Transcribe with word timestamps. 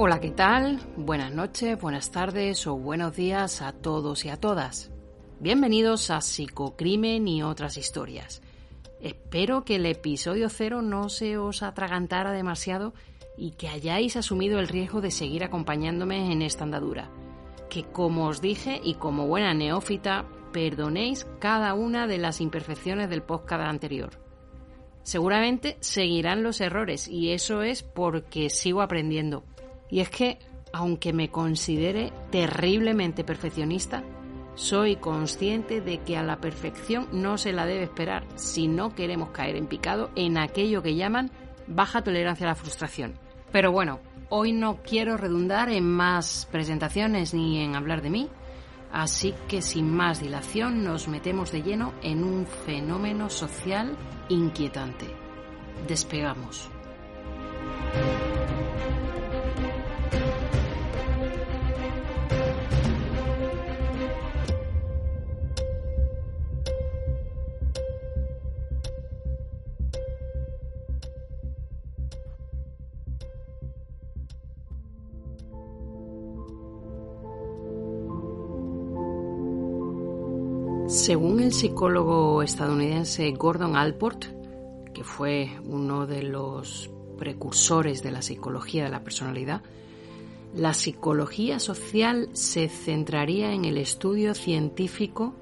Hola, 0.00 0.20
¿qué 0.20 0.30
tal? 0.30 0.78
Buenas 0.96 1.32
noches, 1.32 1.76
buenas 1.80 2.12
tardes 2.12 2.68
o 2.68 2.76
buenos 2.76 3.16
días 3.16 3.60
a 3.62 3.72
todos 3.72 4.24
y 4.24 4.28
a 4.28 4.36
todas. 4.36 4.92
Bienvenidos 5.40 6.10
a 6.10 6.20
Psicocrimen 6.20 7.26
y 7.26 7.42
otras 7.42 7.76
historias. 7.76 8.40
Espero 9.00 9.64
que 9.64 9.74
el 9.74 9.86
episodio 9.86 10.50
cero 10.50 10.82
no 10.82 11.08
se 11.08 11.36
os 11.36 11.64
atragantara 11.64 12.30
demasiado 12.30 12.94
y 13.36 13.50
que 13.56 13.66
hayáis 13.66 14.14
asumido 14.14 14.60
el 14.60 14.68
riesgo 14.68 15.00
de 15.00 15.10
seguir 15.10 15.42
acompañándome 15.42 16.30
en 16.30 16.42
esta 16.42 16.62
andadura. 16.62 17.10
Que 17.68 17.82
como 17.82 18.28
os 18.28 18.40
dije 18.40 18.80
y 18.80 18.94
como 18.94 19.26
buena 19.26 19.52
neófita, 19.52 20.26
perdonéis 20.52 21.26
cada 21.40 21.74
una 21.74 22.06
de 22.06 22.18
las 22.18 22.40
imperfecciones 22.40 23.10
del 23.10 23.24
podcast 23.24 23.64
anterior. 23.64 24.10
Seguramente 25.02 25.76
seguirán 25.80 26.44
los 26.44 26.60
errores 26.60 27.08
y 27.08 27.32
eso 27.32 27.62
es 27.62 27.82
porque 27.82 28.48
sigo 28.48 28.80
aprendiendo. 28.80 29.42
Y 29.90 30.00
es 30.00 30.10
que, 30.10 30.38
aunque 30.72 31.12
me 31.12 31.30
considere 31.30 32.12
terriblemente 32.30 33.24
perfeccionista, 33.24 34.02
soy 34.58 34.96
consciente 34.96 35.80
de 35.80 35.98
que 36.00 36.16
a 36.16 36.22
la 36.24 36.40
perfección 36.40 37.08
no 37.12 37.38
se 37.38 37.52
la 37.52 37.64
debe 37.64 37.84
esperar 37.84 38.24
si 38.34 38.66
no 38.66 38.94
queremos 38.94 39.30
caer 39.30 39.54
en 39.54 39.66
picado 39.66 40.10
en 40.16 40.36
aquello 40.36 40.82
que 40.82 40.96
llaman 40.96 41.30
baja 41.68 42.02
tolerancia 42.02 42.44
a 42.44 42.50
la 42.50 42.54
frustración. 42.56 43.14
Pero 43.52 43.70
bueno, 43.70 44.00
hoy 44.30 44.52
no 44.52 44.78
quiero 44.82 45.16
redundar 45.16 45.70
en 45.70 45.88
más 45.88 46.48
presentaciones 46.50 47.34
ni 47.34 47.62
en 47.62 47.76
hablar 47.76 48.02
de 48.02 48.10
mí, 48.10 48.28
así 48.92 49.32
que 49.46 49.62
sin 49.62 49.94
más 49.94 50.20
dilación 50.20 50.82
nos 50.82 51.06
metemos 51.06 51.52
de 51.52 51.62
lleno 51.62 51.92
en 52.02 52.24
un 52.24 52.44
fenómeno 52.46 53.30
social 53.30 53.96
inquietante. 54.28 55.06
Despegamos. 55.86 56.68
Según 81.08 81.40
el 81.40 81.54
psicólogo 81.54 82.42
estadounidense 82.42 83.30
Gordon 83.30 83.76
Alport, 83.76 84.26
que 84.92 85.04
fue 85.04 85.58
uno 85.64 86.06
de 86.06 86.22
los 86.22 86.90
precursores 87.16 88.02
de 88.02 88.10
la 88.10 88.20
psicología 88.20 88.84
de 88.84 88.90
la 88.90 89.02
personalidad, 89.04 89.62
la 90.54 90.74
psicología 90.74 91.60
social 91.60 92.28
se 92.34 92.68
centraría 92.68 93.54
en 93.54 93.64
el 93.64 93.78
estudio 93.78 94.34
científico 94.34 95.32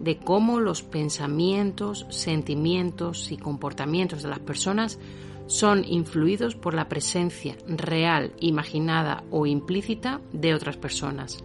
de 0.00 0.18
cómo 0.18 0.60
los 0.60 0.82
pensamientos, 0.82 2.04
sentimientos 2.10 3.32
y 3.32 3.38
comportamientos 3.38 4.22
de 4.22 4.28
las 4.28 4.40
personas 4.40 4.98
son 5.46 5.82
influidos 5.86 6.56
por 6.56 6.74
la 6.74 6.90
presencia 6.90 7.56
real, 7.66 8.34
imaginada 8.38 9.24
o 9.30 9.46
implícita 9.46 10.20
de 10.34 10.52
otras 10.52 10.76
personas. 10.76 11.42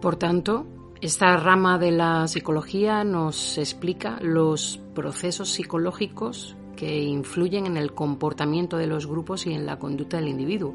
Por 0.00 0.16
tanto, 0.16 0.66
esta 1.00 1.34
rama 1.38 1.78
de 1.78 1.92
la 1.92 2.28
psicología 2.28 3.04
nos 3.04 3.56
explica 3.56 4.18
los 4.20 4.78
procesos 4.94 5.48
psicológicos 5.48 6.56
que 6.76 7.00
influyen 7.00 7.64
en 7.64 7.78
el 7.78 7.94
comportamiento 7.94 8.76
de 8.76 8.86
los 8.86 9.06
grupos 9.06 9.46
y 9.46 9.54
en 9.54 9.64
la 9.64 9.78
conducta 9.78 10.18
del 10.18 10.28
individuo, 10.28 10.74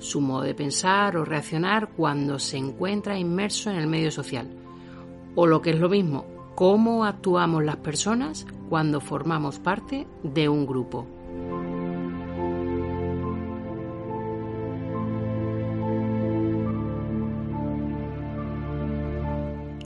su 0.00 0.20
modo 0.20 0.42
de 0.42 0.56
pensar 0.56 1.16
o 1.16 1.24
reaccionar 1.24 1.90
cuando 1.96 2.40
se 2.40 2.56
encuentra 2.56 3.18
inmerso 3.18 3.70
en 3.70 3.76
el 3.76 3.86
medio 3.86 4.10
social, 4.10 4.48
o 5.36 5.46
lo 5.46 5.62
que 5.62 5.70
es 5.70 5.78
lo 5.78 5.88
mismo, 5.88 6.26
cómo 6.56 7.04
actuamos 7.04 7.62
las 7.62 7.76
personas 7.76 8.46
cuando 8.68 9.00
formamos 9.00 9.60
parte 9.60 10.08
de 10.24 10.48
un 10.48 10.66
grupo. 10.66 11.06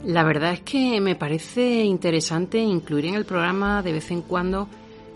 La 0.03 0.23
verdad 0.23 0.53
es 0.53 0.61
que 0.61 0.99
me 0.99 1.15
parece 1.15 1.83
interesante 1.83 2.57
incluir 2.57 3.05
en 3.05 3.15
el 3.15 3.25
programa 3.25 3.83
de 3.83 3.93
vez 3.93 4.09
en 4.09 4.23
cuando 4.23 4.67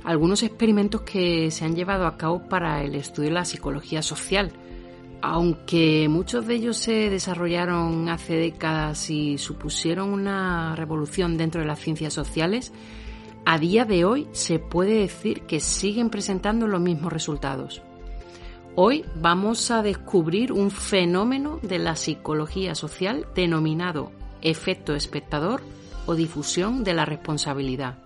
algunos 0.04 0.44
experimentos 0.44 1.02
que 1.02 1.50
se 1.50 1.66
han 1.66 1.76
llevado 1.76 2.06
a 2.06 2.18
cabo 2.18 2.48
para 2.48 2.84
el 2.84 2.94
estudio 2.94 3.30
de 3.30 3.34
la 3.34 3.46
psicología 3.46 4.04
social. 4.04 4.52
Aunque 5.24 6.08
muchos 6.08 6.46
de 6.46 6.56
ellos 6.56 6.78
se 6.78 7.10
desarrollaron 7.10 8.10
hace 8.10 8.36
décadas 8.36 9.10
y 9.10 9.40
supusieron 9.40 10.10
una 10.10 10.76
revolución 10.76 11.36
dentro 11.36 11.62
de 11.62 11.68
las 11.68 11.80
ciencias 11.80 12.14
sociales, 12.14 12.72
a 13.44 13.58
día 13.58 13.86
de 13.86 14.06
hoy 14.06 14.28
se 14.34 14.60
puede 14.60 15.00
decir 15.00 15.42
que 15.48 15.60
siguen 15.60 16.12
presentando 16.12 16.68
los 16.68 16.80
mismos 16.80 17.12
resultados. 17.12 17.82
Hoy 18.76 19.04
vamos 19.16 19.72
a 19.72 19.82
descubrir 19.82 20.52
un 20.52 20.70
fenómeno 20.70 21.60
de 21.64 21.80
la 21.80 21.96
psicología 21.96 22.76
social 22.76 23.26
denominado 23.34 24.12
efecto 24.46 24.94
espectador 24.94 25.64
o 26.06 26.14
difusión 26.14 26.84
de 26.84 26.94
la 26.94 27.04
responsabilidad. 27.04 27.98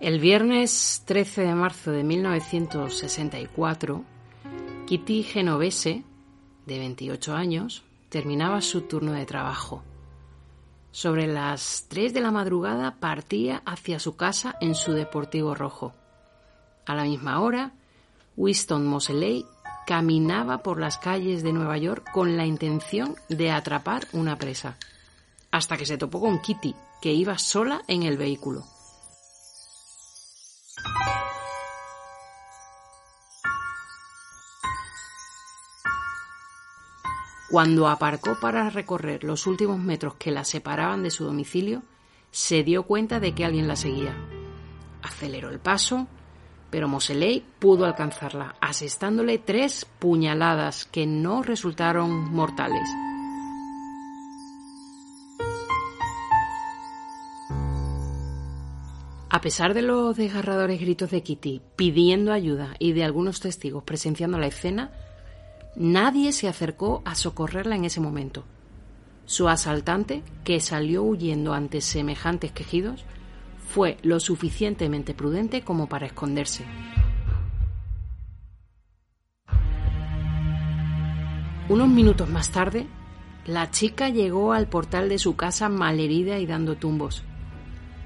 El 0.00 0.20
viernes 0.20 1.02
13 1.06 1.42
de 1.42 1.54
marzo 1.56 1.90
de 1.90 2.04
1964, 2.04 4.04
Kitty 4.86 5.24
Genovese, 5.24 6.04
de 6.64 6.78
28 6.78 7.34
años, 7.34 7.82
terminaba 8.08 8.60
su 8.60 8.82
turno 8.82 9.12
de 9.12 9.26
trabajo. 9.26 9.82
Sobre 10.92 11.26
las 11.26 11.86
3 11.88 12.14
de 12.14 12.20
la 12.20 12.30
madrugada 12.30 13.00
partía 13.00 13.62
hacia 13.66 13.98
su 13.98 14.16
casa 14.16 14.54
en 14.60 14.76
su 14.76 14.92
deportivo 14.92 15.56
rojo. 15.56 15.92
A 16.88 16.94
la 16.94 17.04
misma 17.04 17.40
hora, 17.40 17.72
Winston 18.38 18.86
Moseley 18.86 19.44
caminaba 19.86 20.62
por 20.62 20.80
las 20.80 20.96
calles 20.96 21.42
de 21.42 21.52
Nueva 21.52 21.76
York 21.76 22.10
con 22.12 22.38
la 22.38 22.46
intención 22.46 23.14
de 23.28 23.50
atrapar 23.50 24.08
una 24.12 24.38
presa, 24.38 24.78
hasta 25.50 25.76
que 25.76 25.84
se 25.84 25.98
topó 25.98 26.18
con 26.18 26.40
Kitty, 26.40 26.74
que 27.02 27.12
iba 27.12 27.36
sola 27.36 27.82
en 27.88 28.04
el 28.04 28.16
vehículo. 28.16 28.64
Cuando 37.50 37.88
aparcó 37.88 38.40
para 38.40 38.70
recorrer 38.70 39.24
los 39.24 39.46
últimos 39.46 39.78
metros 39.78 40.14
que 40.14 40.30
la 40.30 40.42
separaban 40.42 41.02
de 41.02 41.10
su 41.10 41.26
domicilio, 41.26 41.82
se 42.30 42.62
dio 42.62 42.84
cuenta 42.84 43.20
de 43.20 43.34
que 43.34 43.44
alguien 43.44 43.68
la 43.68 43.76
seguía. 43.76 44.16
Aceleró 45.02 45.50
el 45.50 45.60
paso 45.60 46.08
pero 46.70 46.88
Moseley 46.88 47.44
pudo 47.58 47.84
alcanzarla, 47.84 48.54
asestándole 48.60 49.38
tres 49.38 49.86
puñaladas 49.98 50.84
que 50.84 51.06
no 51.06 51.42
resultaron 51.42 52.10
mortales. 52.32 52.88
A 59.30 59.40
pesar 59.40 59.74
de 59.74 59.82
los 59.82 60.16
desgarradores 60.16 60.80
gritos 60.80 61.10
de 61.10 61.22
Kitty 61.22 61.60
pidiendo 61.76 62.32
ayuda 62.32 62.74
y 62.78 62.92
de 62.92 63.04
algunos 63.04 63.40
testigos 63.40 63.84
presenciando 63.84 64.38
la 64.38 64.46
escena, 64.46 64.90
nadie 65.76 66.32
se 66.32 66.48
acercó 66.48 67.02
a 67.04 67.14
socorrerla 67.14 67.76
en 67.76 67.84
ese 67.84 68.00
momento. 68.00 68.44
Su 69.26 69.48
asaltante, 69.48 70.22
que 70.44 70.60
salió 70.60 71.02
huyendo 71.02 71.52
ante 71.52 71.82
semejantes 71.82 72.52
quejidos, 72.52 73.04
fue 73.68 73.98
lo 74.02 74.18
suficientemente 74.18 75.12
prudente 75.12 75.62
como 75.62 75.88
para 75.88 76.06
esconderse. 76.06 76.64
Unos 81.68 81.88
minutos 81.88 82.30
más 82.30 82.50
tarde, 82.50 82.86
la 83.44 83.70
chica 83.70 84.08
llegó 84.08 84.54
al 84.54 84.68
portal 84.68 85.10
de 85.10 85.18
su 85.18 85.36
casa 85.36 85.68
malherida 85.68 86.38
y 86.38 86.46
dando 86.46 86.76
tumbos. 86.76 87.24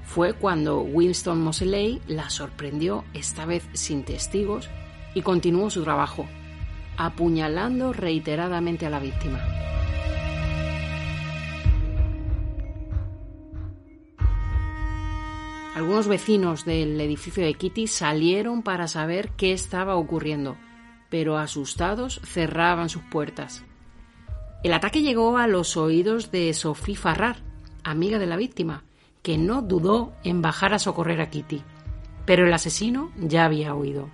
Fue 0.03 0.33
cuando 0.33 0.81
Winston 0.81 1.41
Moseley 1.41 2.01
la 2.07 2.29
sorprendió, 2.29 3.05
esta 3.13 3.45
vez 3.45 3.65
sin 3.71 4.03
testigos, 4.03 4.69
y 5.15 5.21
continuó 5.21 5.69
su 5.69 5.83
trabajo, 5.83 6.27
apuñalando 6.97 7.93
reiteradamente 7.93 8.85
a 8.85 8.89
la 8.89 8.99
víctima. 8.99 9.39
Algunos 15.75 16.07
vecinos 16.07 16.65
del 16.65 17.01
edificio 17.01 17.43
de 17.43 17.55
Kitty 17.55 17.87
salieron 17.87 18.61
para 18.61 18.87
saber 18.87 19.29
qué 19.31 19.53
estaba 19.53 19.95
ocurriendo, 19.95 20.55
pero 21.09 21.37
asustados 21.39 22.21
cerraban 22.23 22.89
sus 22.89 23.01
puertas. 23.01 23.65
El 24.63 24.73
ataque 24.73 25.01
llegó 25.01 25.37
a 25.39 25.47
los 25.47 25.75
oídos 25.75 26.29
de 26.29 26.53
Sophie 26.53 26.95
Farrar, 26.95 27.37
amiga 27.83 28.19
de 28.19 28.27
la 28.27 28.37
víctima, 28.37 28.83
que 29.23 29.39
no 29.39 29.63
dudó 29.63 30.13
en 30.23 30.43
bajar 30.43 30.75
a 30.75 30.79
socorrer 30.79 31.19
a 31.21 31.31
Kitty, 31.31 31.63
pero 32.25 32.45
el 32.45 32.53
asesino 32.53 33.11
ya 33.17 33.45
había 33.45 33.73
huido. 33.73 34.09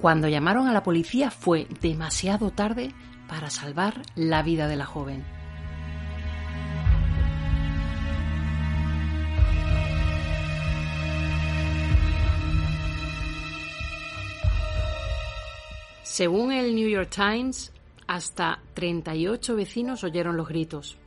Cuando 0.00 0.28
llamaron 0.28 0.68
a 0.68 0.72
la 0.72 0.84
policía 0.84 1.32
fue 1.32 1.66
demasiado 1.80 2.52
tarde 2.52 2.94
para 3.26 3.50
salvar 3.50 4.02
la 4.14 4.44
vida 4.44 4.68
de 4.68 4.76
la 4.76 4.86
joven. 4.86 5.24
Según 16.02 16.50
el 16.50 16.74
New 16.74 16.88
York 16.88 17.10
Times, 17.10 17.72
hasta 18.08 18.60
38 18.74 19.54
vecinos 19.54 20.02
oyeron 20.02 20.36
los 20.36 20.48
gritos. 20.48 20.98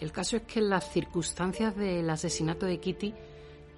El 0.00 0.12
caso 0.12 0.36
es 0.36 0.42
que 0.42 0.60
las 0.60 0.92
circunstancias 0.92 1.76
del 1.76 2.08
asesinato 2.08 2.66
de 2.66 2.78
Kitty 2.78 3.14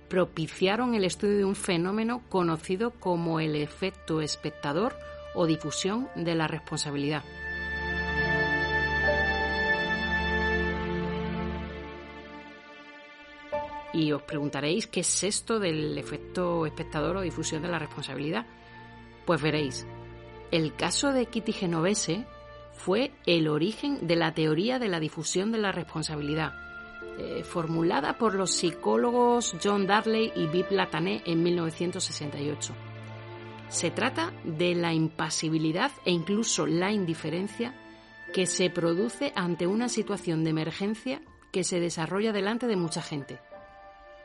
propiciaron 0.08 0.94
el 0.94 1.04
estudio 1.04 1.38
de 1.38 1.44
un 1.46 1.54
fenómeno 1.54 2.22
conocido 2.28 2.90
como 2.90 3.40
el 3.40 3.56
efecto 3.56 4.20
espectador 4.20 4.94
o 5.34 5.46
difusión 5.46 6.08
de 6.14 6.34
la 6.34 6.46
responsabilidad. 6.46 7.24
Y 13.94 14.12
os 14.12 14.22
preguntaréis 14.22 14.86
qué 14.86 15.00
es 15.00 15.24
esto 15.24 15.58
del 15.58 15.96
efecto 15.96 16.66
espectador 16.66 17.16
o 17.16 17.20
difusión 17.22 17.62
de 17.62 17.68
la 17.68 17.78
responsabilidad. 17.78 18.46
Pues 19.24 19.40
veréis, 19.40 19.86
el 20.50 20.74
caso 20.74 21.12
de 21.12 21.26
Kitty 21.26 21.52
Genovese 21.52 22.26
fue 22.72 23.12
el 23.26 23.48
origen 23.48 24.06
de 24.06 24.16
la 24.16 24.32
teoría 24.32 24.78
de 24.78 24.88
la 24.88 25.00
difusión 25.00 25.52
de 25.52 25.58
la 25.58 25.72
responsabilidad, 25.72 26.52
eh, 27.18 27.42
formulada 27.44 28.16
por 28.16 28.34
los 28.34 28.52
psicólogos 28.52 29.56
John 29.62 29.86
Darley 29.86 30.32
y 30.34 30.46
Vip 30.46 30.70
Latané 30.70 31.22
en 31.26 31.42
1968. 31.42 32.74
Se 33.68 33.90
trata 33.90 34.32
de 34.44 34.74
la 34.74 34.94
impasibilidad 34.94 35.90
e 36.04 36.12
incluso 36.12 36.66
la 36.66 36.92
indiferencia 36.92 37.74
que 38.32 38.46
se 38.46 38.70
produce 38.70 39.32
ante 39.34 39.66
una 39.66 39.88
situación 39.88 40.44
de 40.44 40.50
emergencia 40.50 41.20
que 41.52 41.64
se 41.64 41.80
desarrolla 41.80 42.32
delante 42.32 42.66
de 42.66 42.76
mucha 42.76 43.02
gente. 43.02 43.40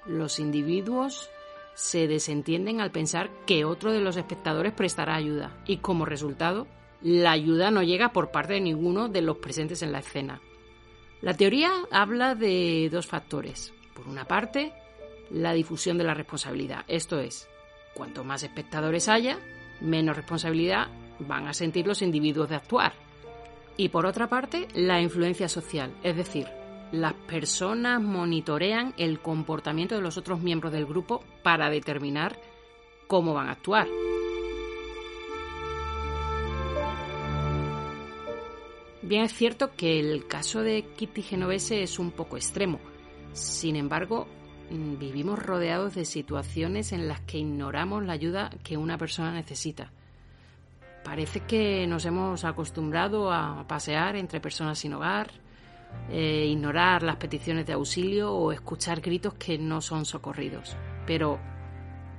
Los 0.05 0.39
individuos 0.39 1.29
se 1.75 2.07
desentienden 2.07 2.81
al 2.81 2.91
pensar 2.91 3.29
que 3.45 3.65
otro 3.65 3.91
de 3.91 3.99
los 3.99 4.17
espectadores 4.17 4.73
prestará 4.73 5.15
ayuda 5.15 5.57
y 5.65 5.77
como 5.77 6.05
resultado 6.05 6.67
la 7.01 7.31
ayuda 7.31 7.71
no 7.71 7.83
llega 7.83 8.13
por 8.13 8.31
parte 8.31 8.53
de 8.53 8.61
ninguno 8.61 9.09
de 9.09 9.21
los 9.21 9.37
presentes 9.37 9.81
en 9.81 9.91
la 9.91 9.99
escena. 9.99 10.41
La 11.21 11.33
teoría 11.33 11.71
habla 11.91 12.35
de 12.35 12.89
dos 12.91 13.07
factores. 13.07 13.73
Por 13.93 14.07
una 14.07 14.25
parte, 14.25 14.73
la 15.29 15.53
difusión 15.53 15.97
de 15.97 16.03
la 16.03 16.13
responsabilidad, 16.13 16.85
esto 16.87 17.19
es, 17.19 17.47
cuanto 17.93 18.23
más 18.23 18.43
espectadores 18.43 19.09
haya, 19.09 19.37
menos 19.81 20.15
responsabilidad 20.15 20.87
van 21.19 21.47
a 21.47 21.53
sentir 21.53 21.87
los 21.87 22.01
individuos 22.01 22.49
de 22.49 22.55
actuar. 22.55 22.93
Y 23.75 23.89
por 23.89 24.05
otra 24.05 24.27
parte, 24.27 24.67
la 24.73 25.01
influencia 25.01 25.49
social, 25.49 25.93
es 26.03 26.15
decir, 26.15 26.47
personas 27.33 27.99
monitorean 27.99 28.93
el 28.95 29.19
comportamiento 29.19 29.95
de 29.95 30.01
los 30.01 30.19
otros 30.19 30.39
miembros 30.39 30.71
del 30.71 30.85
grupo 30.85 31.23
para 31.41 31.71
determinar 31.71 32.37
cómo 33.07 33.33
van 33.33 33.47
a 33.47 33.53
actuar. 33.53 33.87
Bien 39.01 39.23
es 39.23 39.33
cierto 39.33 39.71
que 39.75 39.99
el 39.99 40.27
caso 40.27 40.61
de 40.61 40.85
Kitty 40.95 41.23
Genovese 41.23 41.81
es 41.81 41.97
un 41.97 42.11
poco 42.11 42.37
extremo. 42.37 42.79
Sin 43.31 43.77
embargo, 43.77 44.27
mm, 44.69 44.99
vivimos 44.99 45.39
rodeados 45.39 45.95
de 45.95 46.05
situaciones 46.05 46.91
en 46.91 47.07
las 47.07 47.21
que 47.21 47.39
ignoramos 47.39 48.03
la 48.03 48.13
ayuda 48.13 48.51
que 48.63 48.77
una 48.77 48.99
persona 48.99 49.33
necesita. 49.33 49.91
Parece 51.03 51.39
que 51.39 51.87
nos 51.87 52.05
hemos 52.05 52.45
acostumbrado 52.45 53.31
a 53.31 53.65
pasear 53.67 54.17
entre 54.17 54.39
personas 54.39 54.77
sin 54.77 54.93
hogar, 54.93 55.31
eh, 56.09 56.45
ignorar 56.47 57.01
las 57.03 57.15
peticiones 57.15 57.65
de 57.65 57.73
auxilio 57.73 58.33
o 58.33 58.51
escuchar 58.51 59.01
gritos 59.01 59.33
que 59.35 59.57
no 59.57 59.81
son 59.81 60.05
socorridos. 60.05 60.75
Pero, 61.07 61.39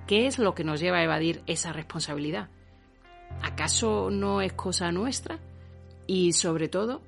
¿qué 0.06 0.26
es 0.26 0.38
lo 0.38 0.54
que 0.54 0.64
nos 0.64 0.80
lleva 0.80 0.98
a 0.98 1.04
evadir 1.04 1.42
esa 1.46 1.72
responsabilidad? 1.72 2.48
¿Acaso 3.42 4.10
no 4.10 4.40
es 4.40 4.52
cosa 4.52 4.90
nuestra? 4.90 5.38
Y 6.06 6.32
sobre 6.32 6.68
todo, 6.68 7.02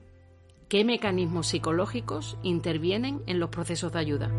¿qué 0.69 0.85
mecanismos 0.85 1.49
psicológicos 1.49 2.37
intervienen 2.43 3.23
en 3.27 3.41
los 3.41 3.51
procesos 3.51 3.93
de 3.93 3.99
ayuda? 3.99 4.31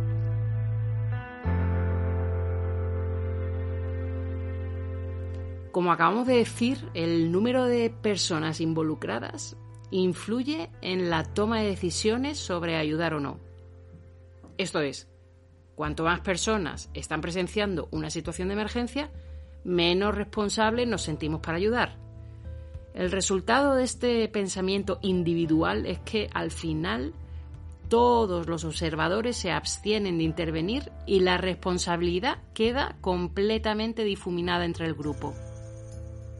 Como 5.72 5.92
acabamos 5.92 6.26
de 6.26 6.38
decir, 6.38 6.90
el 6.94 7.32
número 7.32 7.66
de 7.66 7.90
personas 7.90 8.62
involucradas 8.62 9.58
influye 9.92 10.70
en 10.82 11.10
la 11.10 11.24
toma 11.24 11.62
de 11.62 11.70
decisiones 11.70 12.38
sobre 12.38 12.78
ayudar 12.78 13.14
o 13.14 13.20
no. 13.20 13.40
Esto 14.58 14.82
es, 14.82 15.08
cuanto 15.76 16.04
más 16.04 16.22
personas 16.22 16.90
están 16.94 17.22
presenciando 17.22 17.88
una 17.92 18.10
situación 18.10 18.48
de 18.50 18.56
emergencia, 18.56 19.12
menos 19.64 20.16
responsables 20.16 20.88
nos 20.88 21.04
sentimos 21.04 21.42
para 21.42 21.58
ayudar. 21.58 21.98
El 22.94 23.12
resultado 23.12 23.76
de 23.76 23.84
este 23.84 24.28
pensamiento 24.28 24.98
individual 25.04 25.86
es 25.86 26.00
que 26.00 26.30
al 26.34 26.50
final 26.50 27.14
todos 27.90 28.48
los 28.48 28.66
observadores 28.66 29.38
se 29.38 29.52
abstienen 29.52 30.18
de 30.18 30.24
intervenir 30.24 30.92
y 31.06 31.20
la 31.20 31.38
responsabilidad 31.38 32.40
queda 32.54 32.98
completamente 33.02 34.04
difuminada 34.04 34.66
entre 34.66 34.88
el 34.88 34.96
grupo. 34.96 35.34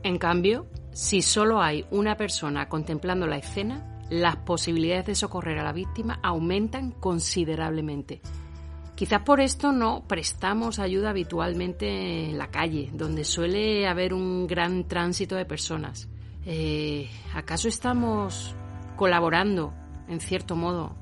En 0.04 0.18
cambio, 0.18 0.66
si 0.98 1.22
solo 1.22 1.62
hay 1.62 1.86
una 1.92 2.18
persona 2.18 2.68
contemplando 2.68 3.28
la 3.28 3.38
escena, 3.38 4.02
las 4.10 4.38
posibilidades 4.38 5.06
de 5.06 5.14
socorrer 5.14 5.60
a 5.60 5.64
la 5.64 5.72
víctima 5.72 6.20
aumentan 6.24 6.90
considerablemente. 6.90 8.20
Quizás 8.96 9.22
por 9.22 9.40
esto 9.40 9.72
no 9.72 10.08
prestamos 10.08 10.80
ayuda 10.80 11.12
habitualmente 11.12 12.26
en 12.26 12.40
la 12.40 12.48
calle, 12.48 12.90
donde 12.94 13.26
suele 13.26 13.88
haber 13.88 14.12
un 14.12 14.48
gran 14.48 14.88
tránsito 14.88 15.36
de 15.36 15.46
personas. 15.46 16.10
Eh, 16.48 17.08
¿Acaso 17.36 17.68
estamos 17.68 18.56
colaborando, 18.96 19.76
en 20.08 20.20
cierto 20.20 20.56
modo, 20.56 20.96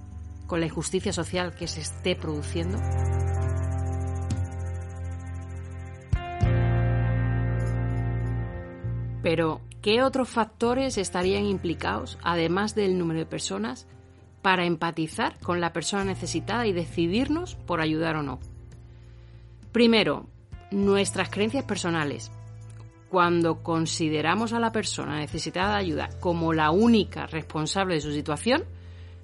con 0.45 0.59
la 0.59 0.65
injusticia 0.65 1.13
social 1.13 1.55
que 1.55 1.67
se 1.67 1.79
esté 1.79 2.17
produciendo? 2.17 2.79
Pero, 9.23 9.61
¿qué 9.85 10.01
otros 10.01 10.29
factores 10.29 10.97
estarían 10.97 11.45
implicados, 11.45 12.17
además 12.23 12.73
del 12.73 12.97
número 12.97 13.19
de 13.19 13.27
personas, 13.27 13.85
para 14.41 14.65
empatizar 14.65 15.37
con 15.41 15.61
la 15.61 15.73
persona 15.73 16.03
necesitada 16.03 16.65
y 16.65 16.73
decidirnos 16.73 17.53
por 17.53 17.81
ayudar 17.81 18.15
o 18.15 18.23
no? 18.23 18.39
Primero, 19.71 20.25
nuestras 20.71 21.29
creencias 21.29 21.65
personales. 21.65 22.31
Cuando 23.09 23.61
consideramos 23.61 24.53
a 24.53 24.59
la 24.59 24.71
persona 24.71 25.19
necesitada 25.19 25.73
de 25.73 25.81
ayuda 25.81 26.09
como 26.19 26.51
la 26.51 26.71
única 26.71 27.27
responsable 27.27 27.93
de 27.93 28.01
su 28.01 28.11
situación, 28.11 28.63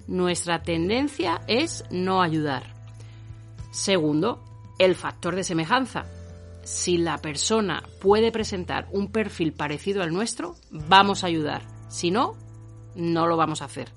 nuestra 0.06 0.62
tendencia 0.62 1.40
es 1.48 1.84
no 1.90 2.22
ayudar. 2.22 2.72
Segundo, 3.72 4.44
el 4.78 4.94
factor 4.94 5.34
de 5.34 5.42
semejanza 5.42 6.04
si 6.64 6.96
la 6.96 7.18
persona 7.18 7.82
puede 8.00 8.32
presentar 8.32 8.88
un 8.92 9.10
perfil 9.10 9.52
parecido 9.52 10.02
al 10.02 10.12
nuestro, 10.12 10.54
vamos 10.70 11.24
a 11.24 11.26
ayudar. 11.26 11.62
Si 11.88 12.10
no, 12.10 12.36
no 12.94 13.26
lo 13.26 13.36
vamos 13.36 13.62
a 13.62 13.66
hacer. 13.66 13.88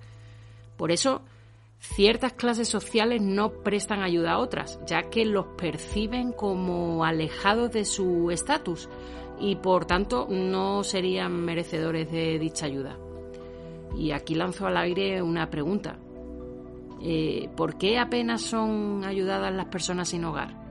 Por 0.78 0.92
eso, 0.92 1.22
ciertas 1.80 2.34
clases 2.34 2.68
sociales 2.68 3.22
no 3.22 3.52
prestan 3.52 4.02
ayuda 4.02 4.34
a 4.34 4.40
otras, 4.40 4.80
ya 4.86 5.10
que 5.10 5.26
los 5.26 5.46
perciben 5.58 6.32
como 6.32 7.06
alejados 7.06 7.72
de 7.72 7.86
su 7.86 8.32
estatus 8.32 8.90
y 9.40 9.56
por 9.58 9.86
tanto 9.86 10.28
no 10.30 10.84
serían 10.84 11.34
merecedores 11.34 12.12
de 12.12 12.40
dicha 12.40 12.66
ayuda. 12.66 12.98
Y 13.96 14.12
aquí 14.12 14.36
lanzo 14.36 14.68
al 14.68 14.78
aire 14.78 15.22
una 15.22 15.50
pregunta. 15.50 15.98
Eh, 17.02 17.50
¿Por 17.56 17.78
qué 17.78 18.00
apenas 18.00 18.42
son 18.42 19.04
ayudadas 19.06 19.54
las 19.54 19.68
personas 19.68 20.10
sin 20.10 20.26
hogar? 20.26 20.65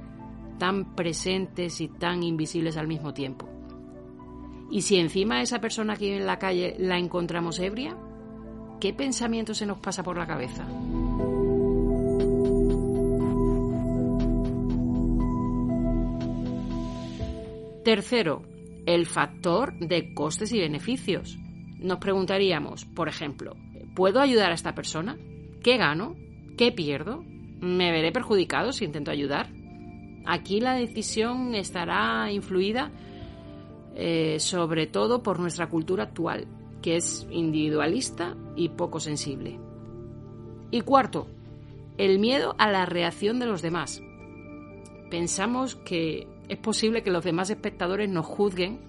Tan 0.58 0.94
presentes 0.94 1.80
y 1.80 1.88
tan 1.88 2.22
invisibles 2.22 2.76
al 2.76 2.86
mismo 2.86 3.12
tiempo. 3.14 3.48
Y 4.70 4.82
si 4.82 4.96
encima 4.96 5.42
esa 5.42 5.60
persona 5.60 5.96
que 5.96 6.06
vive 6.06 6.16
en 6.18 6.26
la 6.26 6.38
calle 6.38 6.76
la 6.78 6.98
encontramos 6.98 7.58
ebria, 7.58 7.96
¿qué 8.80 8.92
pensamiento 8.92 9.54
se 9.54 9.66
nos 9.66 9.78
pasa 9.78 10.02
por 10.02 10.16
la 10.16 10.26
cabeza? 10.26 10.66
Tercero, 17.84 18.42
el 18.86 19.04
factor 19.04 19.78
de 19.78 20.14
costes 20.14 20.52
y 20.52 20.58
beneficios. 20.58 21.38
Nos 21.78 21.98
preguntaríamos, 21.98 22.86
por 22.86 23.08
ejemplo, 23.08 23.56
¿puedo 23.94 24.20
ayudar 24.20 24.52
a 24.52 24.54
esta 24.54 24.74
persona? 24.74 25.18
¿Qué 25.62 25.76
gano? 25.76 26.16
¿Qué 26.56 26.72
pierdo? 26.72 27.22
¿Me 27.60 27.92
veré 27.92 28.10
perjudicado 28.10 28.72
si 28.72 28.86
intento 28.86 29.10
ayudar? 29.10 29.50
Aquí 30.24 30.60
la 30.60 30.74
decisión 30.74 31.54
estará 31.54 32.30
influida 32.32 32.90
eh, 33.96 34.40
sobre 34.40 34.88
todo 34.88 35.22
por 35.22 35.38
nuestra 35.38 35.68
cultura 35.68 36.04
actual, 36.04 36.46
que 36.82 36.96
es 36.96 37.26
individualista 37.30 38.34
y 38.56 38.70
poco 38.70 38.98
sensible. 38.98 39.58
Y 40.72 40.80
cuarto, 40.80 41.28
el 41.96 42.18
miedo 42.18 42.56
a 42.58 42.70
la 42.70 42.86
reacción 42.86 43.38
de 43.38 43.46
los 43.46 43.62
demás. 43.62 44.02
Pensamos 45.10 45.76
que 45.76 46.26
es 46.48 46.58
posible 46.58 47.04
que 47.04 47.12
los 47.12 47.22
demás 47.22 47.50
espectadores 47.50 48.08
nos 48.10 48.26
juzguen 48.26 48.80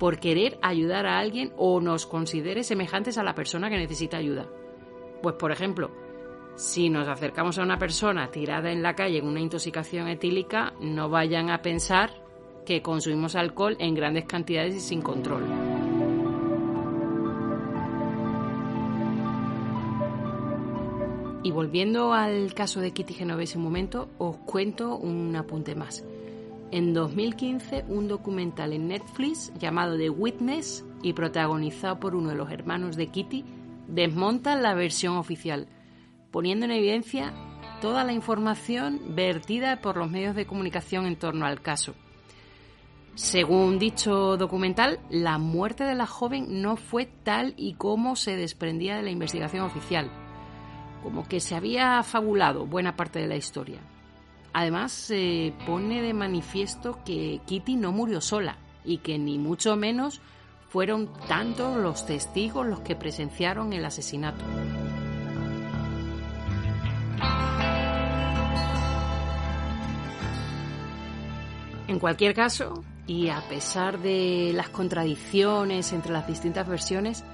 por 0.00 0.18
querer 0.18 0.58
ayudar 0.62 1.06
a 1.06 1.18
alguien 1.18 1.52
o 1.56 1.80
nos 1.80 2.06
considere 2.06 2.64
semejantes 2.64 3.18
a 3.18 3.22
la 3.22 3.36
persona 3.36 3.70
que 3.70 3.76
necesita 3.76 4.16
ayuda. 4.16 4.48
Pues 5.22 5.36
por 5.36 5.52
ejemplo, 5.52 5.92
si 6.56 6.90
nos 6.90 7.08
acercamos 7.08 7.58
a 7.58 7.62
una 7.62 7.78
persona 7.78 8.30
tirada 8.30 8.70
en 8.70 8.82
la 8.82 8.94
calle 8.94 9.18
en 9.18 9.26
una 9.26 9.40
intoxicación 9.40 10.08
etílica, 10.08 10.74
no 10.80 11.08
vayan 11.08 11.50
a 11.50 11.62
pensar 11.62 12.10
que 12.66 12.82
consumimos 12.82 13.34
alcohol 13.34 13.76
en 13.78 13.94
grandes 13.94 14.26
cantidades 14.26 14.74
y 14.76 14.80
sin 14.80 15.02
control. 15.02 15.44
Y 21.42 21.52
volviendo 21.52 22.12
al 22.12 22.52
caso 22.52 22.80
de 22.80 22.92
Kitty 22.92 23.14
Genovese 23.14 23.56
un 23.56 23.64
momento, 23.64 24.10
os 24.18 24.36
cuento 24.38 24.96
un 24.96 25.34
apunte 25.36 25.74
más. 25.74 26.04
En 26.70 26.92
2015, 26.92 27.86
un 27.88 28.06
documental 28.06 28.74
en 28.74 28.88
Netflix 28.88 29.52
llamado 29.58 29.96
The 29.96 30.10
Witness 30.10 30.84
y 31.02 31.14
protagonizado 31.14 31.98
por 31.98 32.14
uno 32.14 32.28
de 32.28 32.36
los 32.36 32.50
hermanos 32.50 32.96
de 32.96 33.08
Kitty 33.08 33.44
desmonta 33.88 34.54
la 34.54 34.74
versión 34.74 35.16
oficial, 35.16 35.66
poniendo 36.30 36.64
en 36.66 36.72
evidencia 36.72 37.32
toda 37.80 38.04
la 38.04 38.12
información 38.12 39.00
vertida 39.14 39.80
por 39.80 39.96
los 39.96 40.10
medios 40.10 40.36
de 40.36 40.46
comunicación 40.46 41.06
en 41.06 41.16
torno 41.16 41.46
al 41.46 41.60
caso. 41.60 41.94
Según 43.14 43.78
dicho 43.78 44.36
documental, 44.36 45.00
la 45.10 45.38
muerte 45.38 45.84
de 45.84 45.94
la 45.94 46.06
joven 46.06 46.62
no 46.62 46.76
fue 46.76 47.06
tal 47.06 47.54
y 47.56 47.74
como 47.74 48.16
se 48.16 48.36
desprendía 48.36 48.96
de 48.96 49.02
la 49.02 49.10
investigación 49.10 49.64
oficial, 49.64 50.10
como 51.02 51.26
que 51.26 51.40
se 51.40 51.54
había 51.54 52.02
fabulado 52.02 52.66
buena 52.66 52.96
parte 52.96 53.18
de 53.18 53.26
la 53.26 53.36
historia. 53.36 53.80
Además, 54.52 54.92
se 54.92 55.52
pone 55.66 56.02
de 56.02 56.14
manifiesto 56.14 56.98
que 57.04 57.40
Kitty 57.46 57.76
no 57.76 57.92
murió 57.92 58.20
sola 58.20 58.56
y 58.84 58.98
que 58.98 59.18
ni 59.18 59.38
mucho 59.38 59.76
menos 59.76 60.20
fueron 60.68 61.10
tantos 61.28 61.76
los 61.76 62.06
testigos 62.06 62.66
los 62.66 62.80
que 62.80 62.96
presenciaron 62.96 63.72
el 63.72 63.84
asesinato. 63.84 64.44
En 71.90 71.98
cualquier 71.98 72.34
caso, 72.34 72.84
y 73.08 73.30
a 73.30 73.40
pesar 73.48 73.98
de 73.98 74.52
las 74.54 74.68
contradicciones 74.68 75.92
entre 75.92 76.12
las 76.12 76.24
distintas 76.24 76.68
versiones, 76.68 77.24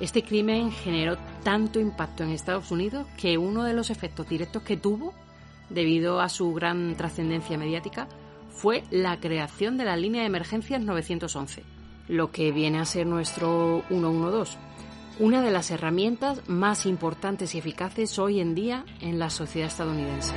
este 0.00 0.24
crimen 0.24 0.72
generó 0.72 1.16
tanto 1.44 1.78
impacto 1.78 2.24
en 2.24 2.30
Estados 2.30 2.72
Unidos 2.72 3.06
que 3.16 3.38
uno 3.38 3.62
de 3.62 3.72
los 3.72 3.90
efectos 3.90 4.28
directos 4.28 4.64
que 4.64 4.76
tuvo, 4.76 5.14
debido 5.70 6.20
a 6.20 6.28
su 6.28 6.52
gran 6.54 6.96
trascendencia 6.96 7.56
mediática, 7.56 8.08
fue 8.50 8.82
la 8.90 9.20
creación 9.20 9.78
de 9.78 9.84
la 9.84 9.96
línea 9.96 10.22
de 10.22 10.26
emergencias 10.26 10.80
911, 10.80 11.62
lo 12.08 12.32
que 12.32 12.50
viene 12.50 12.80
a 12.80 12.84
ser 12.86 13.06
nuestro 13.06 13.84
112, 13.86 14.58
una 15.20 15.40
de 15.40 15.52
las 15.52 15.70
herramientas 15.70 16.42
más 16.48 16.84
importantes 16.84 17.54
y 17.54 17.58
eficaces 17.58 18.18
hoy 18.18 18.40
en 18.40 18.56
día 18.56 18.84
en 19.00 19.20
la 19.20 19.30
sociedad 19.30 19.68
estadounidense. 19.68 20.34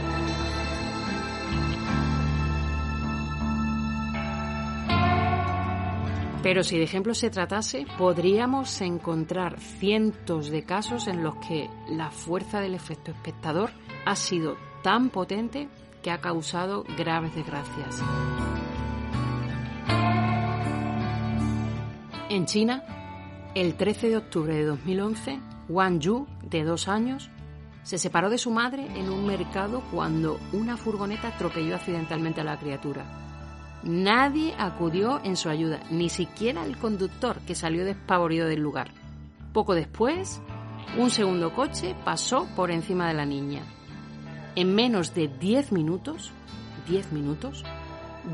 Pero 6.44 6.64
si 6.64 6.78
de 6.78 6.84
ejemplo 6.84 7.14
se 7.14 7.30
tratase, 7.30 7.86
podríamos 7.98 8.80
encontrar 8.82 9.60
cientos 9.60 10.50
de 10.50 10.64
casos 10.64 11.08
en 11.08 11.24
los 11.24 11.36
que 11.48 11.70
la 11.90 12.12
fuerza 12.12 12.60
del 12.62 12.76
efecto 12.76 13.12
espectador 13.12 13.72
ha 14.06 14.16
sido 14.16 14.56
tan 14.84 15.10
potente 15.10 15.68
que 16.04 16.12
ha 16.12 16.22
causado 16.22 16.86
graves 16.98 17.36
desgracias. 17.36 18.02
En 22.30 22.46
China, 22.46 22.84
el 23.56 23.76
13 23.76 24.10
de 24.10 24.18
octubre 24.18 24.56
de 24.56 24.64
2011, 24.64 25.40
Wang 25.70 26.00
Yu, 26.00 26.28
de 26.44 26.64
dos 26.64 26.88
años, 26.88 27.30
se 27.84 27.98
separó 27.98 28.30
de 28.30 28.38
su 28.38 28.52
madre 28.52 28.86
en 28.96 29.10
un 29.10 29.26
mercado 29.26 29.82
cuando 29.92 30.40
una 30.54 30.78
furgoneta 30.78 31.30
atropelló 31.30 31.76
accidentalmente 31.76 32.42
a 32.42 32.44
la 32.44 32.60
criatura. 32.60 33.27
Nadie 33.84 34.54
acudió 34.58 35.22
en 35.24 35.36
su 35.36 35.50
ayuda, 35.50 35.80
ni 35.90 36.10
siquiera 36.10 36.66
el 36.66 36.78
conductor 36.78 37.40
que 37.46 37.56
salió 37.56 37.86
despavorido 37.86 38.48
del 38.48 38.62
lugar. 38.62 38.92
Poco 39.54 39.76
después, 39.76 40.42
un 40.98 41.10
segundo 41.10 41.54
coche 41.54 41.96
pasó 42.04 42.48
por 42.56 42.72
encima 42.72 43.08
de 43.08 43.14
la 43.14 43.26
niña. 43.26 43.62
En 44.56 44.74
menos 44.74 45.14
de 45.14 45.28
10 45.28 45.72
minutos, 45.72 46.32
10 46.88 47.12
minutos, 47.12 47.64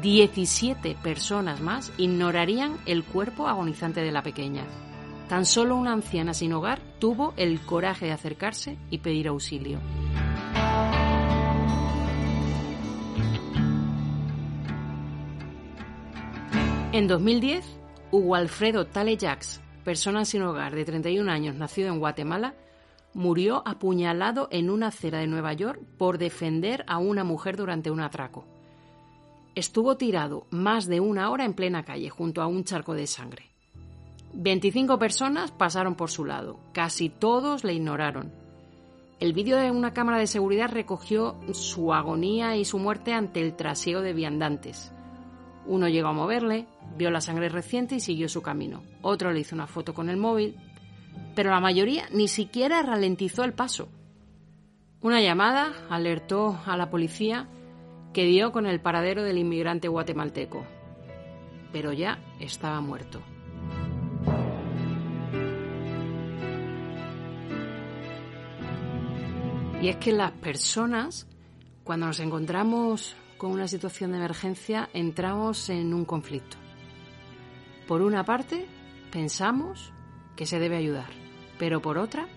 17 0.01 0.95
personas 1.03 1.61
más 1.61 1.91
ignorarían 1.97 2.77
el 2.85 3.03
cuerpo 3.03 3.47
agonizante 3.47 4.01
de 4.01 4.11
la 4.11 4.23
pequeña. 4.23 4.63
Tan 5.27 5.45
solo 5.45 5.75
una 5.75 5.93
anciana 5.93 6.33
sin 6.33 6.53
hogar 6.53 6.81
tuvo 6.99 7.33
el 7.37 7.59
coraje 7.61 8.05
de 8.05 8.11
acercarse 8.11 8.77
y 8.89 8.99
pedir 8.99 9.27
auxilio. 9.27 9.79
En 16.93 17.07
2010, 17.07 17.65
Hugo 18.11 18.35
Alfredo 18.35 18.85
Tale 18.85 19.17
Jacks, 19.17 19.61
persona 19.83 20.25
sin 20.25 20.43
hogar 20.43 20.75
de 20.75 20.85
31 20.85 21.31
años 21.31 21.55
nacido 21.55 21.87
en 21.87 21.97
Guatemala, 21.97 22.53
murió 23.15 23.67
apuñalado 23.67 24.47
en 24.51 24.69
una 24.69 24.89
acera 24.89 25.17
de 25.17 25.25
Nueva 25.25 25.53
York 25.53 25.81
por 25.97 26.19
defender 26.19 26.85
a 26.85 26.99
una 26.99 27.23
mujer 27.23 27.57
durante 27.57 27.89
un 27.89 27.99
atraco. 27.99 28.45
Estuvo 29.55 29.97
tirado 29.97 30.45
más 30.51 30.85
de 30.85 30.99
una 30.99 31.31
hora 31.31 31.45
en 31.45 31.55
plena 31.55 31.81
calle 31.81 32.11
junto 32.11 32.43
a 32.43 32.45
un 32.45 32.63
charco 32.63 32.93
de 32.93 33.07
sangre. 33.07 33.49
25 34.35 34.99
personas 34.99 35.51
pasaron 35.51 35.95
por 35.95 36.11
su 36.11 36.25
lado, 36.25 36.59
casi 36.73 37.09
todos 37.09 37.63
le 37.63 37.73
ignoraron. 37.73 38.31
El 39.19 39.33
vídeo 39.33 39.57
de 39.57 39.71
una 39.71 39.93
cámara 39.93 40.19
de 40.19 40.27
seguridad 40.27 40.69
recogió 40.71 41.39
su 41.53 41.91
agonía 41.91 42.55
y 42.55 42.65
su 42.65 42.77
muerte 42.77 43.13
ante 43.13 43.41
el 43.41 43.55
trasiego 43.55 44.01
de 44.01 44.13
viandantes. 44.13 44.93
Uno 45.65 45.87
llegó 45.87 46.09
a 46.09 46.13
moverle, 46.13 46.67
vio 46.97 47.09
la 47.09 47.21
sangre 47.21 47.49
reciente 47.49 47.95
y 47.95 47.99
siguió 47.99 48.27
su 48.27 48.41
camino. 48.41 48.83
Otro 49.01 49.31
le 49.31 49.39
hizo 49.39 49.55
una 49.55 49.67
foto 49.67 49.93
con 49.93 50.09
el 50.09 50.17
móvil, 50.17 50.55
pero 51.35 51.51
la 51.51 51.59
mayoría 51.59 52.05
ni 52.11 52.27
siquiera 52.27 52.81
ralentizó 52.81 53.43
el 53.43 53.53
paso. 53.53 53.87
Una 55.01 55.21
llamada 55.21 55.73
alertó 55.89 56.59
a 56.65 56.77
la 56.77 56.89
policía 56.89 57.47
que 58.13 58.25
dio 58.25 58.51
con 58.51 58.65
el 58.65 58.79
paradero 58.79 59.23
del 59.23 59.37
inmigrante 59.37 59.87
guatemalteco, 59.87 60.63
pero 61.71 61.91
ya 61.91 62.19
estaba 62.39 62.79
muerto. 62.79 63.21
Y 69.81 69.89
es 69.89 69.97
que 69.97 70.13
las 70.13 70.31
personas, 70.31 71.27
cuando 71.83 72.05
nos 72.05 72.21
encontramos 72.21 73.17
con 73.43 73.51
una 73.51 73.67
situación 73.67 74.11
de 74.13 74.19
emergencia, 74.19 74.89
entramos 74.93 75.69
en 75.69 75.93
un 75.93 76.05
conflicto. 76.05 76.55
Por 77.89 78.01
una 78.01 78.23
parte, 78.23 78.65
pensamos 79.11 79.91
que 80.37 80.45
se 80.45 80.59
debe 80.59 80.77
ayudar, 80.77 81.09
pero 81.59 81.81
por 81.81 81.97
otra, 81.97 82.29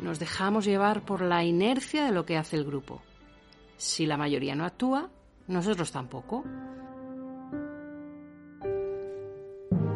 nos 0.00 0.20
dejamos 0.20 0.64
llevar 0.64 1.04
por 1.04 1.22
la 1.22 1.42
inercia 1.42 2.04
de 2.04 2.12
lo 2.12 2.24
que 2.24 2.36
hace 2.36 2.54
el 2.54 2.64
grupo. 2.64 3.02
Si 3.78 4.06
la 4.06 4.16
mayoría 4.16 4.54
no 4.54 4.64
actúa, 4.64 5.10
nosotros 5.48 5.90
tampoco. 5.90 6.44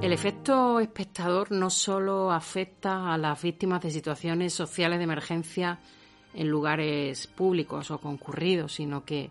El 0.02 0.12
efecto 0.12 0.80
espectador 0.80 1.52
no 1.52 1.70
solo 1.70 2.32
afecta 2.32 3.14
a 3.14 3.16
las 3.16 3.40
víctimas 3.40 3.80
de 3.82 3.92
situaciones 3.92 4.54
sociales 4.54 4.98
de 4.98 5.04
emergencia 5.04 5.78
en 6.34 6.48
lugares 6.48 7.28
públicos 7.28 7.92
o 7.92 8.00
concurridos, 8.00 8.74
sino 8.74 9.04
que 9.04 9.30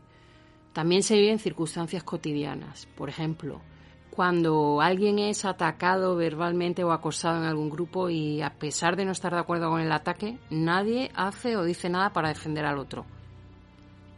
también 0.78 1.02
se 1.02 1.16
vive 1.16 1.32
en 1.32 1.40
circunstancias 1.40 2.04
cotidianas. 2.04 2.86
Por 2.96 3.10
ejemplo, 3.10 3.62
cuando 4.12 4.80
alguien 4.80 5.18
es 5.18 5.44
atacado 5.44 6.16
verbalmente 6.16 6.84
o 6.84 6.92
acosado 6.92 7.38
en 7.38 7.46
algún 7.46 7.72
grupo 7.72 8.12
y 8.12 8.44
a 8.44 8.54
pesar 8.60 8.96
de 8.96 9.04
no 9.04 9.12
estar 9.12 9.34
de 9.34 9.40
acuerdo 9.40 9.72
con 9.72 9.82
el 9.82 9.92
ataque, 9.92 10.38
nadie 10.52 11.10
hace 11.16 11.58
o 11.58 11.64
dice 11.64 11.90
nada 11.90 12.14
para 12.14 12.30
defender 12.30 12.64
al 12.64 12.78
otro. 12.78 13.08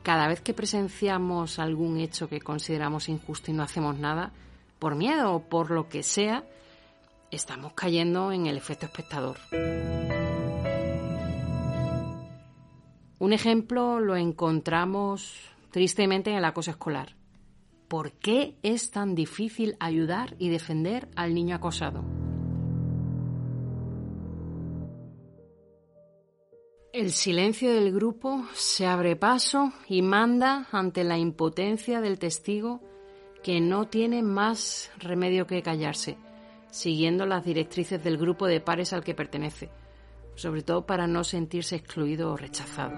Cada 0.03 0.27
vez 0.27 0.41
que 0.41 0.53
presenciamos 0.53 1.59
algún 1.59 1.97
hecho 1.97 2.27
que 2.27 2.41
consideramos 2.41 3.07
injusto 3.07 3.51
y 3.51 3.53
no 3.53 3.63
hacemos 3.63 3.97
nada, 3.97 4.33
por 4.79 4.95
miedo 4.95 5.35
o 5.35 5.39
por 5.39 5.71
lo 5.71 5.87
que 5.87 6.03
sea, 6.03 6.43
estamos 7.31 7.71
cayendo 7.71 8.33
en 8.33 8.47
el 8.47 8.57
efecto 8.57 8.85
espectador. 8.85 9.37
Un 13.17 13.31
ejemplo 13.31 14.01
lo 14.01 14.17
encontramos 14.17 15.55
tristemente 15.71 16.31
en 16.31 16.37
el 16.37 16.45
acoso 16.45 16.71
escolar. 16.71 17.15
¿Por 17.87 18.11
qué 18.13 18.55
es 18.61 18.91
tan 18.91 19.15
difícil 19.15 19.75
ayudar 19.79 20.35
y 20.37 20.49
defender 20.49 21.09
al 21.15 21.33
niño 21.33 21.55
acosado? 21.55 22.05
El 26.91 27.11
silencio 27.11 27.71
del 27.73 27.93
grupo 27.93 28.45
se 28.53 28.85
abre 28.87 29.15
paso 29.15 29.71
y 29.87 30.01
manda 30.01 30.67
ante 30.71 31.03
la 31.03 31.17
impotencia 31.17 32.01
del 32.01 32.19
testigo 32.19 32.81
que 33.43 33.61
no 33.61 33.87
tiene 33.87 34.21
más 34.23 34.91
remedio 34.97 35.47
que 35.47 35.61
callarse, 35.61 36.17
siguiendo 36.71 37.25
las 37.25 37.45
directrices 37.45 38.03
del 38.03 38.17
grupo 38.17 38.47
de 38.47 38.59
pares 38.59 38.91
al 38.91 39.03
que 39.03 39.15
pertenece, 39.15 39.69
sobre 40.35 40.61
todo 40.61 40.85
para 40.85 41.07
no 41.07 41.23
sentirse 41.23 41.75
excluido 41.75 42.31
o 42.31 42.37
rechazado. 42.37 42.93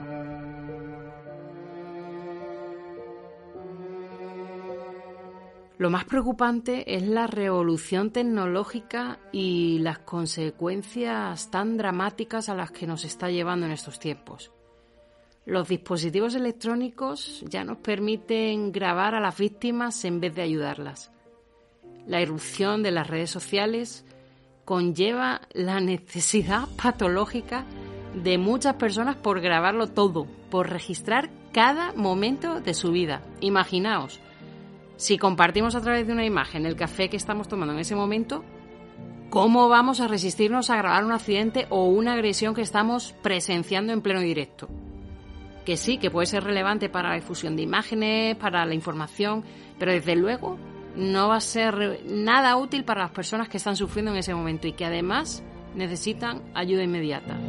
Lo 5.81 5.89
más 5.89 6.05
preocupante 6.05 6.95
es 6.95 7.01
la 7.07 7.25
revolución 7.25 8.11
tecnológica 8.11 9.17
y 9.31 9.79
las 9.79 9.97
consecuencias 9.97 11.49
tan 11.49 11.75
dramáticas 11.75 12.49
a 12.49 12.53
las 12.53 12.69
que 12.69 12.85
nos 12.85 13.03
está 13.03 13.31
llevando 13.31 13.65
en 13.65 13.71
estos 13.71 13.99
tiempos. 13.99 14.51
Los 15.43 15.69
dispositivos 15.69 16.35
electrónicos 16.35 17.43
ya 17.49 17.63
nos 17.63 17.77
permiten 17.77 18.71
grabar 18.71 19.15
a 19.15 19.19
las 19.19 19.39
víctimas 19.39 20.05
en 20.05 20.19
vez 20.19 20.35
de 20.35 20.43
ayudarlas. 20.43 21.11
La 22.05 22.21
irrupción 22.21 22.83
de 22.83 22.91
las 22.91 23.07
redes 23.07 23.31
sociales 23.31 24.05
conlleva 24.65 25.41
la 25.51 25.79
necesidad 25.79 26.67
patológica 26.79 27.65
de 28.13 28.37
muchas 28.37 28.75
personas 28.75 29.15
por 29.15 29.41
grabarlo 29.41 29.87
todo, 29.87 30.27
por 30.51 30.69
registrar 30.69 31.31
cada 31.51 31.91
momento 31.93 32.61
de 32.61 32.75
su 32.75 32.91
vida. 32.91 33.23
Imaginaos, 33.39 34.21
si 35.01 35.17
compartimos 35.17 35.73
a 35.73 35.81
través 35.81 36.05
de 36.05 36.13
una 36.13 36.25
imagen 36.25 36.67
el 36.67 36.75
café 36.75 37.09
que 37.09 37.17
estamos 37.17 37.47
tomando 37.47 37.73
en 37.73 37.79
ese 37.79 37.95
momento, 37.95 38.45
¿cómo 39.31 39.67
vamos 39.67 39.99
a 39.99 40.07
resistirnos 40.07 40.69
a 40.69 40.77
grabar 40.77 41.03
un 41.03 41.11
accidente 41.11 41.65
o 41.71 41.87
una 41.87 42.13
agresión 42.13 42.53
que 42.53 42.61
estamos 42.61 43.15
presenciando 43.23 43.93
en 43.93 44.01
pleno 44.01 44.19
directo? 44.19 44.69
Que 45.65 45.75
sí, 45.75 45.97
que 45.97 46.11
puede 46.11 46.27
ser 46.27 46.43
relevante 46.43 46.87
para 46.87 47.09
la 47.09 47.15
difusión 47.15 47.55
de 47.55 47.63
imágenes, 47.63 48.35
para 48.35 48.63
la 48.63 48.75
información, 48.75 49.43
pero 49.79 49.91
desde 49.91 50.15
luego 50.15 50.59
no 50.95 51.29
va 51.29 51.37
a 51.37 51.41
ser 51.41 52.01
nada 52.05 52.55
útil 52.57 52.83
para 52.83 53.01
las 53.01 53.11
personas 53.11 53.49
que 53.49 53.57
están 53.57 53.75
sufriendo 53.75 54.11
en 54.11 54.17
ese 54.17 54.35
momento 54.35 54.67
y 54.67 54.73
que 54.73 54.85
además 54.85 55.41
necesitan 55.73 56.43
ayuda 56.53 56.83
inmediata. 56.83 57.39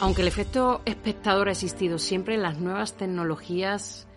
Aunque 0.00 0.22
el 0.22 0.28
efecto 0.28 0.80
espectador 0.86 1.48
ha 1.48 1.52
existido 1.52 1.98
siempre, 1.98 2.38
las 2.38 2.58
nuevas 2.58 2.94
tecnologías 2.94 4.08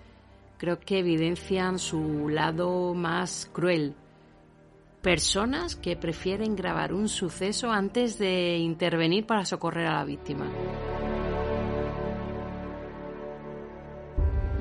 creo 0.57 0.79
que 0.79 0.99
evidencian 0.99 1.77
su 1.77 2.29
lado 2.29 2.93
más 2.93 3.49
cruel. 3.51 3.93
Personas 5.01 5.75
que 5.75 5.97
prefieren 5.97 6.55
grabar 6.55 6.93
un 6.93 7.09
suceso 7.09 7.69
antes 7.69 8.17
de 8.17 8.59
intervenir 8.59 9.25
para 9.25 9.43
socorrer 9.43 9.87
a 9.87 9.95
la 9.95 10.05
víctima. 10.05 10.49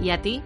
¿Y 0.02 0.10
a 0.10 0.20
ti? 0.20 0.42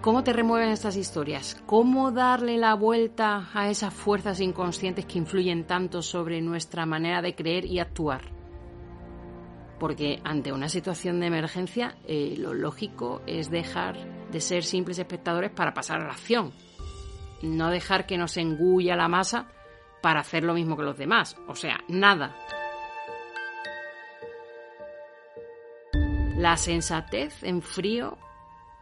¿Cómo 0.00 0.24
te 0.24 0.32
remueven 0.32 0.70
estas 0.70 0.96
historias? 0.96 1.60
¿Cómo 1.66 2.10
darle 2.10 2.56
la 2.56 2.72
vuelta 2.72 3.50
a 3.52 3.68
esas 3.68 3.92
fuerzas 3.92 4.40
inconscientes 4.40 5.04
que 5.04 5.18
influyen 5.18 5.66
tanto 5.66 6.00
sobre 6.00 6.40
nuestra 6.40 6.86
manera 6.86 7.20
de 7.20 7.34
creer 7.34 7.66
y 7.66 7.80
actuar? 7.80 8.35
Porque 9.78 10.20
ante 10.24 10.52
una 10.52 10.68
situación 10.68 11.20
de 11.20 11.26
emergencia 11.26 11.96
eh, 12.06 12.34
lo 12.38 12.54
lógico 12.54 13.22
es 13.26 13.50
dejar 13.50 13.96
de 14.30 14.40
ser 14.40 14.64
simples 14.64 14.98
espectadores 14.98 15.50
para 15.50 15.74
pasar 15.74 16.00
a 16.00 16.06
la 16.06 16.12
acción, 16.12 16.52
no 17.42 17.70
dejar 17.70 18.06
que 18.06 18.18
nos 18.18 18.36
engulla 18.36 18.96
la 18.96 19.08
masa 19.08 19.48
para 20.02 20.20
hacer 20.20 20.44
lo 20.44 20.54
mismo 20.54 20.76
que 20.76 20.82
los 20.82 20.98
demás, 20.98 21.36
o 21.48 21.54
sea, 21.54 21.80
nada. 21.88 22.36
La 26.36 26.56
sensatez 26.56 27.42
en 27.42 27.62
frío 27.62 28.18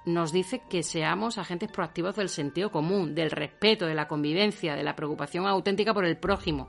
nos 0.04 0.32
dice 0.32 0.62
que 0.68 0.82
seamos 0.82 1.38
agentes 1.38 1.70
proactivos 1.70 2.16
del 2.16 2.28
sentido 2.28 2.70
común, 2.70 3.14
del 3.14 3.30
respeto, 3.30 3.86
de 3.86 3.94
la 3.94 4.08
convivencia, 4.08 4.74
de 4.74 4.82
la 4.82 4.96
preocupación 4.96 5.46
auténtica 5.46 5.94
por 5.94 6.04
el 6.04 6.18
prójimo, 6.18 6.68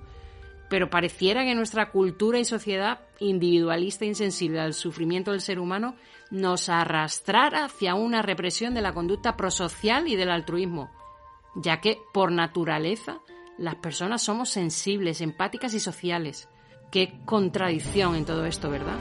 pero 0.70 0.90
pareciera 0.90 1.44
que 1.44 1.56
nuestra 1.56 1.92
cultura 1.92 2.40
y 2.40 2.46
sociedad 2.46 3.00
individualista 3.20 4.06
e 4.06 4.10
insensible 4.10 4.60
al 4.60 4.74
sufrimiento 4.74 5.32
del 5.32 5.42
ser 5.42 5.60
humano 5.60 5.96
nos 6.32 6.70
arrastrara 6.70 7.66
hacia 7.66 7.96
una 7.96 8.22
represión 8.22 8.74
de 8.74 8.82
la 8.82 8.94
conducta 8.94 9.38
prosocial 9.38 10.08
y 10.08 10.16
del 10.16 10.32
altruismo, 10.32 10.92
ya 11.56 11.82
que 11.82 12.00
por 12.14 12.32
naturaleza 12.32 13.22
las 13.58 13.76
personas 13.76 14.22
somos 14.24 14.50
sensibles, 14.50 15.22
empáticas 15.22 15.74
y 15.74 15.80
sociales. 15.80 16.50
Qué 16.92 17.20
contradicción 17.26 18.16
en 18.16 18.26
todo 18.26 18.46
esto, 18.46 18.70
¿verdad? 18.70 18.98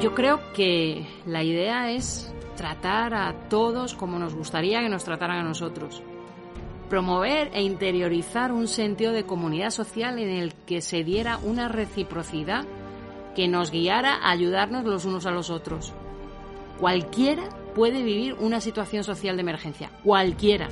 Yo 0.00 0.14
creo 0.14 0.52
que 0.52 1.06
la 1.24 1.42
idea 1.42 1.90
es 1.90 2.34
tratar 2.56 3.14
a 3.14 3.48
todos 3.48 3.94
como 3.94 4.18
nos 4.18 4.34
gustaría 4.34 4.80
que 4.80 4.88
nos 4.88 5.04
trataran 5.04 5.38
a 5.38 5.48
nosotros. 5.48 6.02
Promover 6.88 7.50
e 7.54 7.62
interiorizar 7.62 8.52
un 8.52 8.68
sentido 8.68 9.12
de 9.12 9.24
comunidad 9.24 9.70
social 9.70 10.18
en 10.18 10.28
el 10.28 10.54
que 10.54 10.80
se 10.80 11.02
diera 11.02 11.38
una 11.42 11.68
reciprocidad 11.68 12.64
que 13.34 13.48
nos 13.48 13.70
guiara 13.70 14.14
a 14.14 14.30
ayudarnos 14.30 14.84
los 14.84 15.04
unos 15.04 15.26
a 15.26 15.30
los 15.30 15.50
otros. 15.50 15.92
Cualquiera 16.78 17.48
puede 17.74 18.02
vivir 18.02 18.34
una 18.34 18.60
situación 18.60 19.04
social 19.04 19.36
de 19.36 19.42
emergencia, 19.42 19.90
cualquiera. 20.02 20.68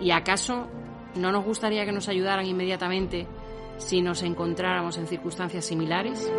¿Y 0.00 0.12
acaso 0.12 0.68
no 1.16 1.32
nos 1.32 1.44
gustaría 1.44 1.84
que 1.84 1.92
nos 1.92 2.08
ayudaran 2.08 2.46
inmediatamente 2.46 3.26
si 3.78 4.00
nos 4.02 4.22
encontráramos 4.22 4.96
en 4.98 5.06
circunstancias 5.06 5.64
similares? 5.64 6.30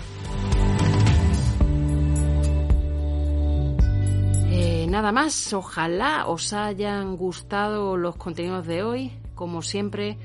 Eh, 4.52 4.86
nada 4.90 5.12
más, 5.12 5.54
ojalá 5.54 6.28
os 6.28 6.52
hayan 6.52 7.16
gustado 7.16 7.96
los 7.96 8.18
contenidos 8.18 8.68
de 8.68 8.84
hoy, 8.84 9.12
como 9.34 9.62
siempre 9.62 10.18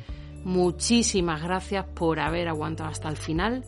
Muchísimas 0.46 1.42
gracias 1.42 1.84
por 1.86 2.20
haber 2.20 2.46
aguantado 2.46 2.88
hasta 2.88 3.08
el 3.08 3.16
final. 3.16 3.64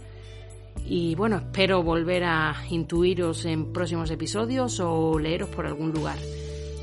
Y 0.87 1.17
bueno, 1.17 1.39
espero 1.39 1.83
volver 1.83 2.23
a 2.23 2.55
intuiros 2.71 3.45
en 3.47 3.73
próximos 3.73 4.13
episodios 4.13 4.79
o 4.79 5.19
leeros 5.19 5.49
por 5.49 5.67
algún 5.67 5.91
lugar. 5.91 6.19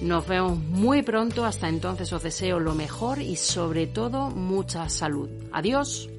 Nos 0.01 0.27
vemos 0.27 0.59
muy 0.59 1.01
pronto. 1.01 1.45
Hasta 1.45 1.69
entonces 1.69 2.11
os 2.11 2.21
deseo 2.21 2.59
lo 2.59 2.75
mejor 2.75 3.21
y 3.21 3.37
sobre 3.37 3.87
todo 3.87 4.31
mucha 4.31 4.89
salud. 4.89 5.29
Adiós. 5.53 6.09